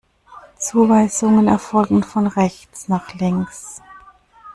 Zuweisungen 0.57 1.47
erfolgen 1.47 2.01
von 2.01 2.25
rechts 2.25 2.87
nach 2.87 3.13
links. 3.13 3.83